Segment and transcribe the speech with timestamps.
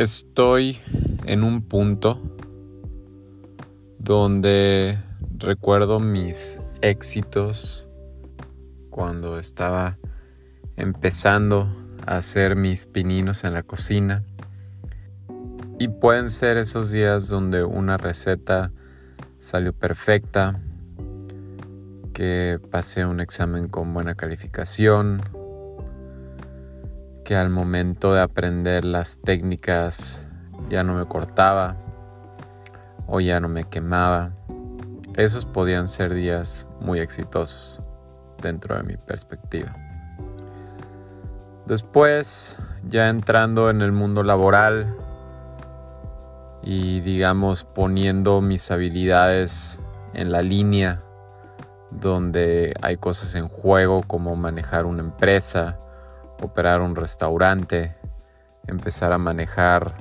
[0.00, 0.80] Estoy
[1.26, 2.22] en un punto
[3.98, 4.98] donde
[5.36, 7.86] recuerdo mis éxitos
[8.88, 9.98] cuando estaba
[10.78, 11.68] empezando
[12.06, 14.24] a hacer mis pininos en la cocina.
[15.78, 18.72] Y pueden ser esos días donde una receta
[19.38, 20.62] salió perfecta,
[22.14, 25.20] que pasé un examen con buena calificación,
[27.30, 30.26] que al momento de aprender las técnicas
[30.68, 31.76] ya no me cortaba
[33.06, 34.32] o ya no me quemaba.
[35.14, 37.82] Esos podían ser días muy exitosos
[38.42, 39.76] dentro de mi perspectiva.
[41.66, 44.96] Después, ya entrando en el mundo laboral
[46.64, 49.78] y digamos poniendo mis habilidades
[50.14, 51.00] en la línea
[51.92, 55.78] donde hay cosas en juego como manejar una empresa,
[56.42, 57.96] operar un restaurante,
[58.66, 59.94] empezar a manejar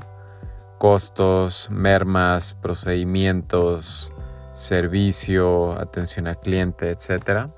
[0.78, 4.14] costos, mermas, procedimientos,
[4.54, 7.50] servicio, atención al cliente, etc.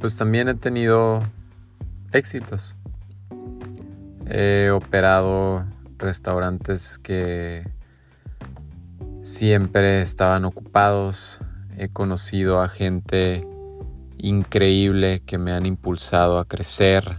[0.00, 1.22] Pues también he tenido
[2.12, 2.76] éxitos.
[4.26, 5.66] He operado
[5.98, 7.68] restaurantes que
[9.22, 11.40] siempre estaban ocupados,
[11.76, 13.46] he conocido a gente
[14.22, 17.18] increíble que me han impulsado a crecer,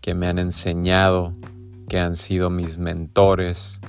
[0.00, 1.34] que me han enseñado,
[1.88, 3.80] que han sido mis mentores.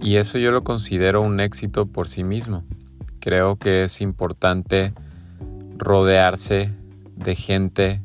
[0.00, 2.64] Y eso yo lo considero un éxito por sí mismo.
[3.20, 4.94] Creo que es importante
[5.76, 6.72] rodearse
[7.16, 8.00] de gente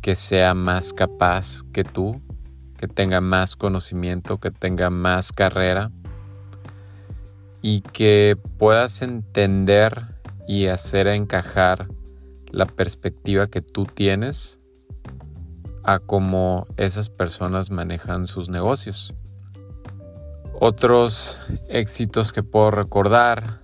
[0.00, 2.20] que sea más capaz que tú,
[2.76, 5.90] que tenga más conocimiento, que tenga más carrera
[7.60, 10.04] y que puedas entender
[10.46, 11.88] y hacer encajar
[12.50, 14.60] la perspectiva que tú tienes
[15.82, 19.14] a cómo esas personas manejan sus negocios.
[20.58, 23.60] Otros éxitos que puedo recordar,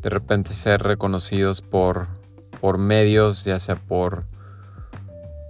[0.00, 2.08] de repente ser reconocidos por,
[2.60, 4.26] por medios, ya sea por,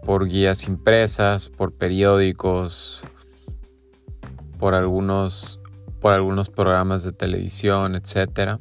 [0.05, 3.05] por guías impresas, por periódicos,
[4.59, 5.61] por algunos
[6.05, 8.59] por algunos programas de televisión, etc.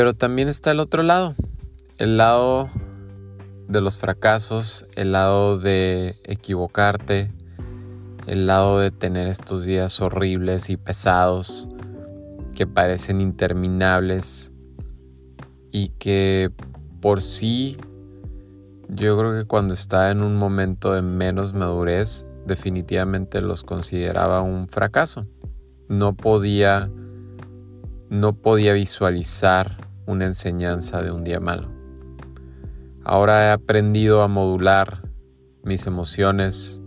[0.00, 1.34] Pero también está el otro lado,
[1.98, 2.70] el lado
[3.68, 7.30] de los fracasos, el lado de equivocarte,
[8.26, 11.68] el lado de tener estos días horribles y pesados
[12.54, 14.52] que parecen interminables
[15.70, 16.50] y que
[17.02, 17.76] por sí
[18.88, 24.66] yo creo que cuando está en un momento de menos madurez definitivamente los consideraba un
[24.66, 25.26] fracaso.
[25.90, 26.90] No podía
[28.08, 31.68] no podía visualizar una enseñanza de un día malo.
[33.04, 35.02] Ahora he aprendido a modular
[35.62, 36.80] mis emociones,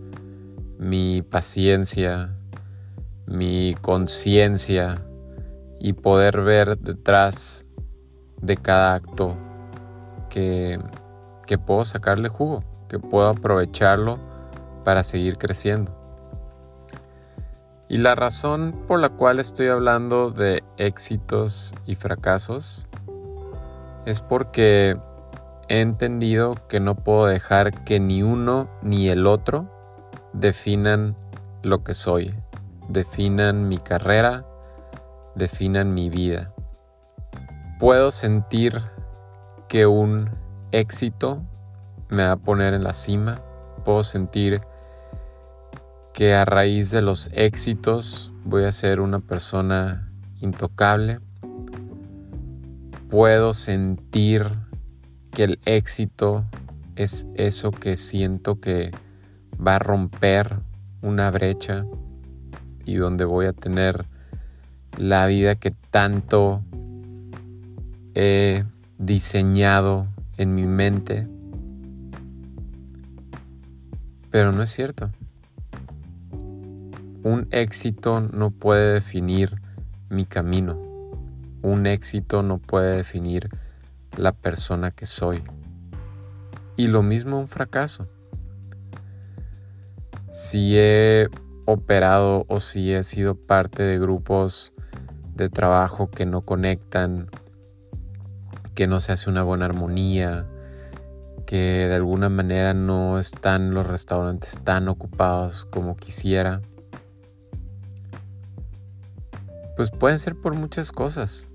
[0.78, 2.36] mi paciencia,
[3.26, 5.04] mi conciencia
[5.80, 7.64] y poder ver detrás
[8.40, 9.36] de cada acto
[10.28, 10.78] que,
[11.46, 14.18] que puedo sacarle jugo, que puedo aprovecharlo
[14.84, 15.92] para seguir creciendo.
[17.88, 22.88] Y la razón por la cual estoy hablando de éxitos y fracasos
[24.06, 24.96] es porque
[25.68, 29.70] he entendido que no puedo dejar que ni uno ni el otro
[30.32, 31.16] definan
[31.62, 32.34] lo que soy,
[32.88, 34.44] definan mi carrera,
[35.34, 36.52] definan mi vida.
[37.78, 38.80] Puedo sentir
[39.68, 40.30] que un
[40.72, 41.42] éxito
[42.08, 43.40] me va a poner en la cima,
[43.84, 44.60] puedo sentir
[46.12, 51.20] que a raíz de los éxitos voy a ser una persona intocable.
[53.14, 54.44] Puedo sentir
[55.30, 56.46] que el éxito
[56.96, 58.90] es eso que siento que
[59.64, 60.56] va a romper
[61.00, 61.86] una brecha
[62.84, 64.06] y donde voy a tener
[64.98, 66.64] la vida que tanto
[68.16, 68.64] he
[68.98, 71.28] diseñado en mi mente.
[74.32, 75.12] Pero no es cierto.
[77.22, 79.62] Un éxito no puede definir
[80.08, 80.83] mi camino.
[81.64, 83.48] Un éxito no puede definir
[84.18, 85.42] la persona que soy.
[86.76, 88.06] Y lo mismo un fracaso.
[90.30, 91.30] Si he
[91.64, 94.74] operado o si he sido parte de grupos
[95.36, 97.30] de trabajo que no conectan,
[98.74, 100.46] que no se hace una buena armonía,
[101.46, 106.60] que de alguna manera no están los restaurantes tan ocupados como quisiera,
[109.78, 111.46] pues pueden ser por muchas cosas.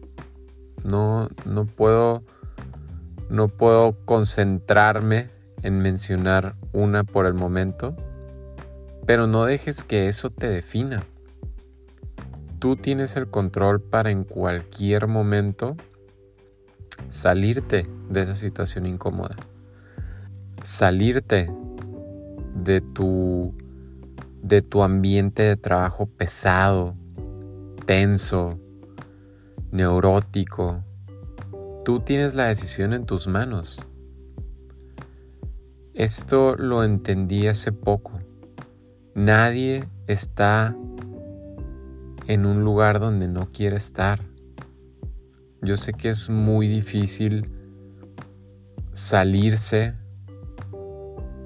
[0.84, 2.24] No, no puedo.
[3.30, 5.28] No puedo concentrarme
[5.62, 7.96] en mencionar una por el momento.
[9.06, 11.04] Pero no dejes que eso te defina.
[12.60, 15.78] Tú tienes el control para en cualquier momento
[17.08, 19.36] salirte de esa situación incómoda.
[20.64, 21.52] Salirte
[22.56, 23.54] de tu
[24.42, 26.96] de tu ambiente de trabajo pesado,
[27.86, 28.60] tenso,
[29.72, 30.84] neurótico.
[31.86, 33.86] Tú tienes la decisión en tus manos.
[35.94, 38.20] Esto lo entendí hace poco.
[39.16, 40.76] Nadie está
[42.28, 44.22] en un lugar donde no quiere estar.
[45.62, 47.52] Yo sé que es muy difícil
[48.94, 49.96] salirse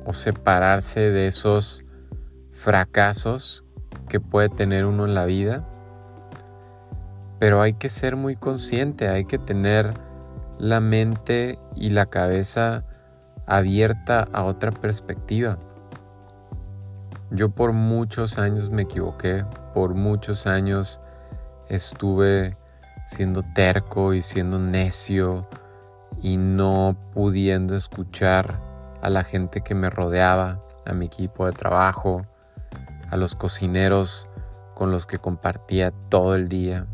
[0.06, 1.84] o separarse de esos
[2.52, 3.66] fracasos
[4.08, 5.68] que puede tener uno en la vida,
[7.44, 9.94] pero hay que ser muy consciente, hay que tener
[10.60, 12.86] la mente y la cabeza
[13.46, 15.60] abierta a otra perspectiva.
[17.32, 19.44] Yo por muchos años me equivoqué,
[19.74, 21.02] por muchos años
[21.68, 22.56] estuve
[23.08, 25.46] siendo terco y siendo necio
[26.22, 28.58] y no pudiendo escuchar
[29.02, 32.24] a la gente que me rodeaba, a mi equipo de trabajo,
[33.10, 34.30] a los cocineros
[34.76, 36.88] con los que compartía todo el día.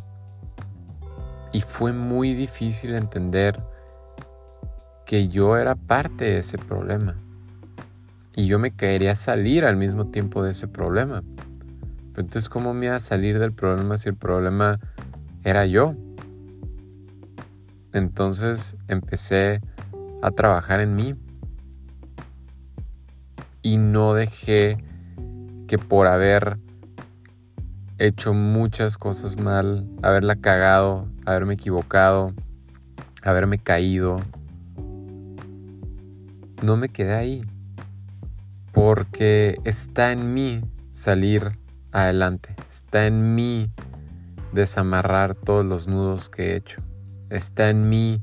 [1.52, 3.62] Y fue muy difícil entender
[5.06, 7.16] que yo era parte de ese problema.
[8.36, 11.24] Y yo me quería salir al mismo tiempo de ese problema.
[12.14, 14.80] Pero entonces, ¿cómo me iba a salir del problema si el problema
[15.44, 15.96] era yo?
[17.92, 19.62] Entonces empecé
[20.22, 21.16] a trabajar en mí.
[23.62, 24.78] Y no dejé
[25.68, 26.60] que por haber
[28.00, 32.34] hecho muchas cosas mal, haberla cagado, haberme equivocado,
[33.22, 34.20] haberme caído,
[36.64, 37.46] no me quedé ahí.
[38.72, 40.62] Porque está en mí
[40.94, 41.60] salir
[41.92, 42.56] adelante.
[42.70, 43.70] Está en mí
[44.54, 46.82] desamarrar todos los nudos que he hecho.
[47.30, 48.22] Está en mí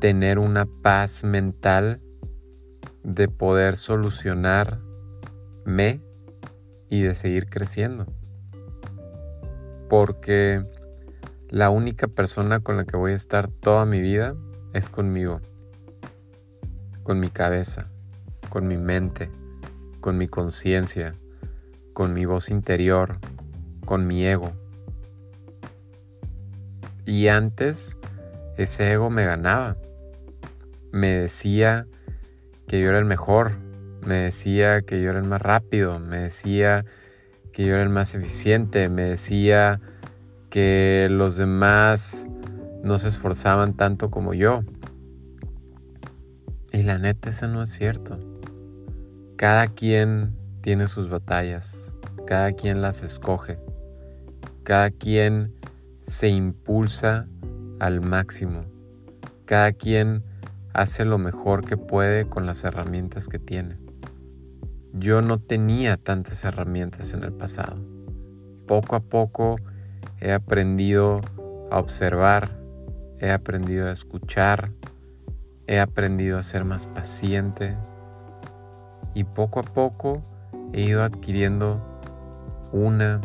[0.00, 2.00] tener una paz mental
[3.02, 4.80] de poder solucionarme
[6.88, 8.06] y de seguir creciendo.
[9.94, 10.66] Porque
[11.50, 14.34] la única persona con la que voy a estar toda mi vida
[14.72, 15.40] es conmigo,
[17.04, 17.88] con mi cabeza,
[18.48, 19.30] con mi mente,
[20.00, 21.14] con mi conciencia,
[21.92, 23.20] con mi voz interior,
[23.86, 24.50] con mi ego.
[27.06, 27.96] Y antes
[28.56, 29.76] ese ego me ganaba.
[30.90, 31.86] Me decía
[32.66, 33.52] que yo era el mejor,
[34.04, 36.84] me decía que yo era el más rápido, me decía
[37.54, 39.80] que yo era el más eficiente, me decía
[40.50, 42.26] que los demás
[42.82, 44.64] no se esforzaban tanto como yo.
[46.72, 48.18] Y la neta, eso no es cierto.
[49.36, 51.94] Cada quien tiene sus batallas,
[52.26, 53.60] cada quien las escoge,
[54.64, 55.54] cada quien
[56.00, 57.28] se impulsa
[57.78, 58.64] al máximo,
[59.44, 60.24] cada quien
[60.72, 63.78] hace lo mejor que puede con las herramientas que tiene.
[64.96, 67.76] Yo no tenía tantas herramientas en el pasado.
[68.66, 69.56] Poco a poco
[70.20, 71.20] he aprendido
[71.70, 72.56] a observar,
[73.18, 74.70] he aprendido a escuchar,
[75.66, 77.76] he aprendido a ser más paciente
[79.14, 80.22] y poco a poco
[80.72, 81.82] he ido adquiriendo
[82.72, 83.20] una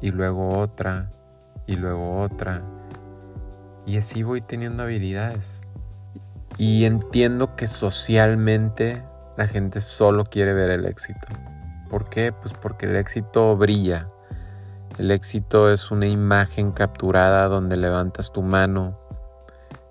[0.00, 1.10] y luego otra
[1.66, 2.62] y luego otra
[3.86, 5.60] y así voy teniendo habilidades.
[6.58, 9.02] Y entiendo que socialmente
[9.36, 11.28] la gente solo quiere ver el éxito.
[11.88, 12.32] ¿Por qué?
[12.32, 14.08] Pues porque el éxito brilla.
[14.98, 18.98] El éxito es una imagen capturada donde levantas tu mano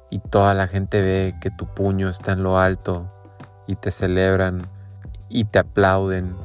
[0.09, 3.11] y toda la gente ve que tu puño está en lo alto
[3.65, 4.61] y te celebran
[5.29, 6.35] y te aplauden,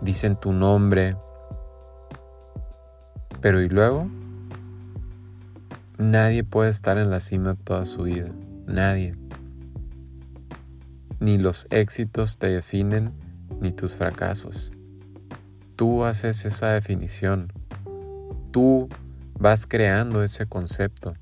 [0.00, 1.16] dicen tu nombre.
[3.40, 4.08] Pero ¿y luego?
[5.98, 8.30] Nadie puede estar en la cima toda su vida.
[8.66, 9.16] Nadie
[11.22, 13.12] ni los éxitos te definen,
[13.60, 14.72] ni tus fracasos.
[15.76, 17.52] Tú haces esa definición.
[18.50, 18.88] Tú
[19.38, 21.14] vas creando ese concepto.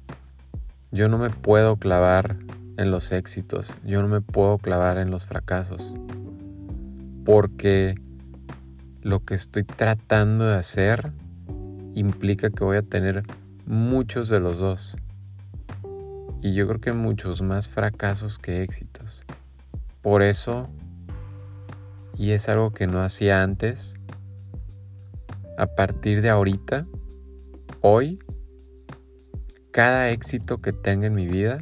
[0.90, 2.38] Yo no me puedo clavar
[2.78, 5.94] en los éxitos, yo no me puedo clavar en los fracasos,
[7.26, 7.94] porque
[9.02, 11.12] lo que estoy tratando de hacer
[11.92, 13.22] implica que voy a tener
[13.66, 14.96] muchos de los dos.
[16.40, 19.24] Y yo creo que muchos más fracasos que éxitos.
[20.02, 20.68] Por eso,
[22.16, 23.96] y es algo que no hacía antes,
[25.58, 26.86] a partir de ahorita,
[27.80, 28.18] hoy,
[29.70, 31.58] cada éxito que tenga en mi vida,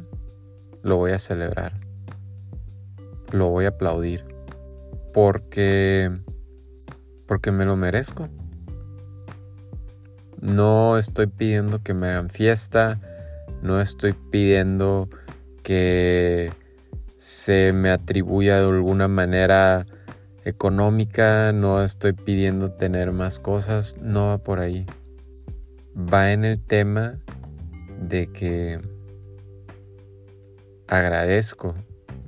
[0.83, 1.79] lo voy a celebrar.
[3.31, 4.25] Lo voy a aplaudir.
[5.13, 6.11] Porque
[7.29, 8.27] porque me lo merezco.
[10.41, 12.99] No estoy pidiendo que me hagan fiesta,
[13.61, 15.09] no estoy pidiendo
[15.61, 16.51] que
[17.19, 19.85] se me atribuya de alguna manera
[20.45, 24.85] económica, no estoy pidiendo tener más cosas, no va por ahí.
[25.95, 27.19] Va en el tema
[28.01, 28.79] de que
[30.87, 31.75] agradezco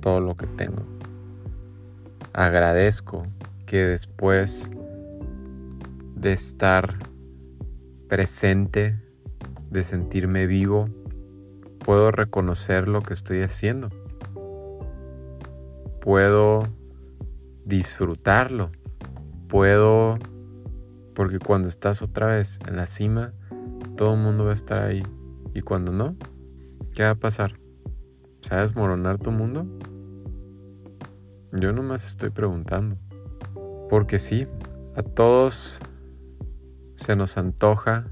[0.00, 0.84] todo lo que tengo.
[2.34, 3.26] Agradezco
[3.64, 4.70] que después
[6.16, 6.98] de estar
[8.08, 9.00] presente,
[9.70, 10.90] de sentirme vivo,
[11.78, 13.88] puedo reconocer lo que estoy haciendo.
[16.02, 16.64] Puedo
[17.64, 18.72] disfrutarlo.
[19.48, 20.18] Puedo,
[21.14, 23.32] porque cuando estás otra vez en la cima,
[23.96, 25.04] todo el mundo va a estar ahí.
[25.54, 26.16] Y cuando no,
[26.92, 27.60] ¿qué va a pasar?
[28.40, 29.64] ¿Se va a desmoronar tu mundo?
[31.52, 32.96] Yo nomás estoy preguntando.
[33.88, 34.48] Porque sí,
[34.96, 35.78] a todos
[36.96, 38.08] se nos antoja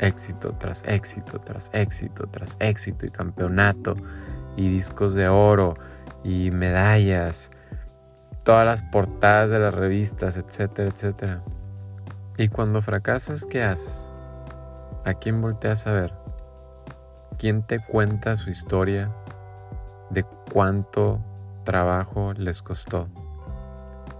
[0.00, 3.94] éxito tras éxito, tras éxito, tras éxito y campeonato
[4.54, 5.74] y discos de oro
[6.28, 7.50] y medallas,
[8.44, 11.42] todas las portadas de las revistas, etcétera, etcétera.
[12.36, 14.12] Y cuando fracasas, ¿qué haces?
[15.06, 16.12] ¿A quién volteas a ver?
[17.38, 19.10] ¿Quién te cuenta su historia
[20.10, 21.18] de cuánto
[21.64, 23.08] trabajo les costó?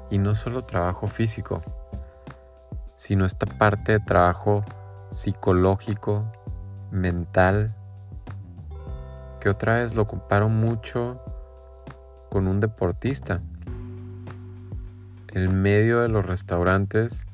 [0.08, 1.60] Y no solo trabajo físico,
[2.96, 4.64] sino esta parte de trabajo
[5.10, 6.24] psicológico,
[6.90, 7.74] mental,
[9.40, 11.20] que otra vez lo comparo mucho
[12.30, 13.40] con un deportista.
[15.28, 17.26] El medio de los restaurantes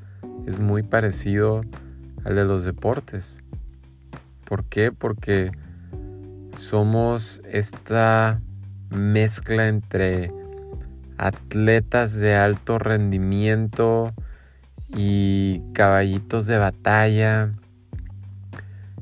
[0.46, 1.62] es muy parecido
[2.24, 3.40] al de los deportes.
[4.44, 4.92] ¿Por qué?
[4.92, 5.52] Porque
[6.56, 8.40] somos esta
[8.90, 10.32] mezcla entre
[11.16, 14.12] atletas de alto rendimiento
[14.88, 17.52] y caballitos de batalla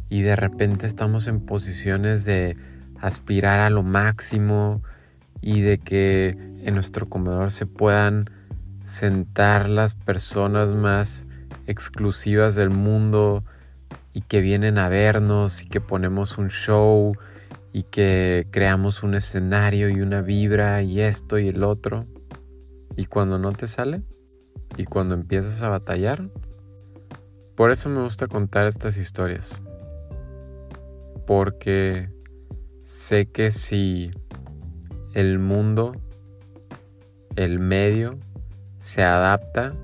[0.08, 2.56] y de repente estamos en posiciones de
[3.00, 4.82] aspirar a lo máximo
[5.42, 6.28] y de que
[6.64, 8.30] en nuestro comedor se puedan
[8.84, 11.26] sentar las personas más
[11.66, 13.44] exclusivas del mundo
[14.14, 17.12] y que vienen a vernos y que ponemos un show
[17.72, 22.06] y que creamos un escenario y una vibra y esto y el otro.
[22.96, 24.02] Y cuando no te sale
[24.78, 26.30] y cuando empiezas a batallar,
[27.56, 29.60] por eso me gusta contar estas historias
[31.26, 32.10] porque
[32.84, 34.10] sé que si
[35.14, 35.92] el mundo,
[37.36, 38.18] el medio,
[38.80, 39.74] se adapta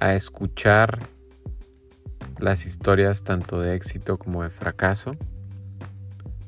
[0.00, 0.98] a escuchar
[2.38, 5.12] las historias tanto de éxito como de fracaso,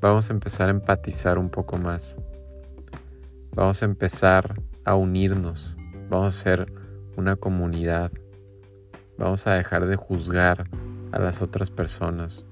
[0.00, 2.18] vamos a empezar a empatizar un poco más.
[3.54, 5.76] Vamos a empezar a unirnos.
[6.08, 6.72] Vamos a ser
[7.16, 8.10] una comunidad.
[9.18, 10.68] Vamos a dejar de juzgar
[11.12, 12.44] a las otras personas.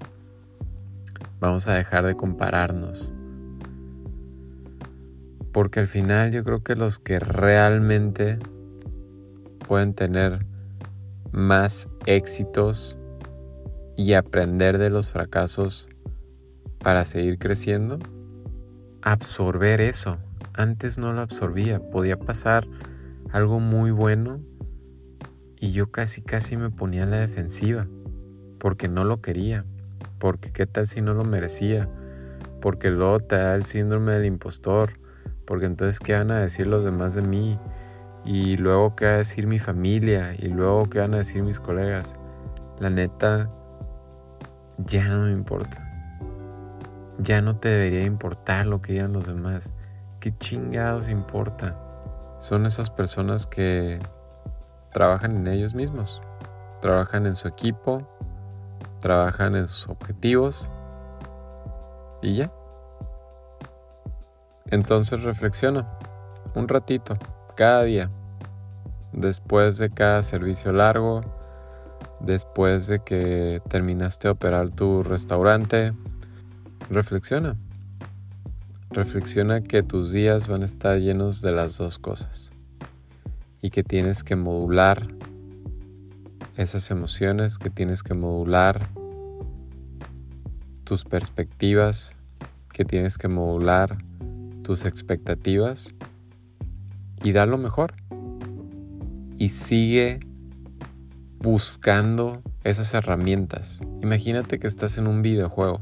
[1.40, 3.12] Vamos a dejar de compararnos.
[5.52, 8.38] Porque al final yo creo que los que realmente
[9.68, 10.46] pueden tener
[11.30, 12.98] más éxitos
[13.96, 15.88] y aprender de los fracasos
[16.78, 17.98] para seguir creciendo,
[19.02, 20.18] absorber eso.
[20.54, 22.66] Antes no lo absorbía, podía pasar
[23.30, 24.40] algo muy bueno
[25.58, 27.86] y yo casi casi me ponía en la defensiva
[28.58, 29.64] porque no lo quería
[30.22, 31.88] porque qué tal si no lo merecía,
[32.60, 34.92] porque luego te da el síndrome del impostor,
[35.46, 37.58] porque entonces qué van a decir los demás de mí,
[38.24, 41.60] y luego qué va a decir mi familia, y luego qué van a decir mis
[41.60, 42.16] colegas.
[42.78, 43.50] La neta,
[44.78, 45.88] ya no me importa.
[47.18, 49.72] Ya no te debería importar lo que digan los demás.
[50.20, 51.76] ¿Qué chingados importa?
[52.38, 53.98] Son esas personas que
[54.92, 56.22] trabajan en ellos mismos,
[56.80, 58.02] trabajan en su equipo,
[59.00, 60.70] trabajan en sus objetivos
[62.22, 62.52] y ya.
[64.72, 65.86] Entonces reflexiona
[66.54, 67.18] un ratito,
[67.56, 68.10] cada día,
[69.12, 71.20] después de cada servicio largo,
[72.20, 75.92] después de que terminaste de operar tu restaurante,
[76.88, 77.54] reflexiona.
[78.88, 82.50] Reflexiona que tus días van a estar llenos de las dos cosas
[83.60, 85.06] y que tienes que modular
[86.56, 88.88] esas emociones, que tienes que modular
[90.84, 92.14] tus perspectivas,
[92.72, 93.98] que tienes que modular
[94.62, 95.94] tus expectativas
[97.22, 97.94] y da lo mejor.
[99.38, 100.20] Y sigue
[101.38, 103.80] buscando esas herramientas.
[104.02, 105.80] Imagínate que estás en un videojuego.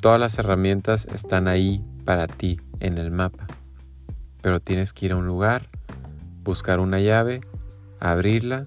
[0.00, 3.46] Todas las herramientas están ahí para ti en el mapa.
[4.42, 5.68] Pero tienes que ir a un lugar
[6.44, 7.40] buscar una llave,
[8.00, 8.66] abrirla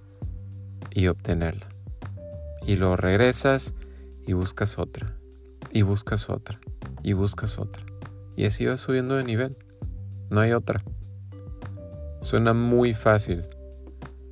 [0.91, 1.67] y obtenerla.
[2.65, 3.73] Y luego regresas
[4.25, 5.15] y buscas otra,
[5.71, 6.59] y buscas otra,
[7.01, 7.83] y buscas otra.
[8.35, 9.55] Y así vas subiendo de nivel.
[10.29, 10.83] No hay otra.
[12.21, 13.43] Suena muy fácil,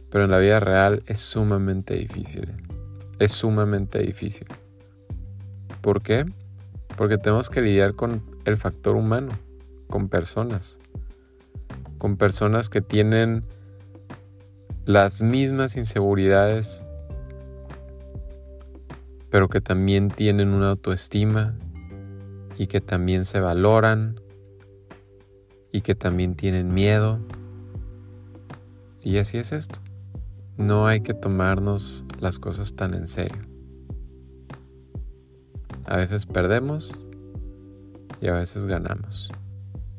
[0.10, 2.51] pero en la vida real es sumamente difícil.
[3.20, 4.48] Es sumamente difícil.
[5.81, 6.25] ¿Por qué?
[6.98, 9.31] Porque tenemos que lidiar con el factor humano,
[9.89, 10.79] con personas,
[11.98, 13.43] con personas que tienen
[14.86, 16.84] las mismas inseguridades,
[19.29, 21.55] pero que también tienen una autoestima
[22.58, 24.20] y que también se valoran
[25.72, 27.20] y que también tienen miedo.
[29.01, 29.79] Y así es esto.
[30.58, 33.41] No hay que tomarnos las cosas tan en serio.
[35.86, 37.05] A veces perdemos
[38.22, 39.31] y a veces ganamos.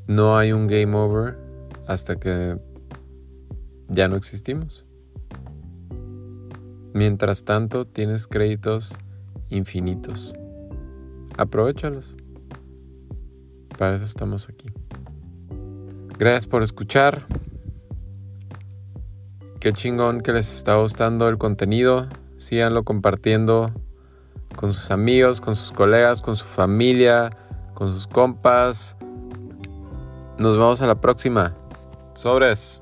[0.07, 1.37] No hay un game over
[1.87, 2.59] hasta que
[3.89, 4.87] ya no existimos.
[6.95, 8.97] Mientras tanto, tienes créditos
[9.49, 10.35] infinitos.
[11.39, 12.17] Aprovechalos.
[13.79, 14.71] Para eso estamos aquí.
[16.19, 17.27] Gracias por escuchar.
[19.61, 22.09] Qué chingón que les está gustando el contenido.
[22.37, 23.73] Síganlo compartiendo
[24.57, 27.31] con sus amigos, con sus colegas, con su familia,
[27.75, 28.97] con sus compas.
[30.39, 31.57] Nos vemos a la próxima.
[32.15, 32.82] Sobres.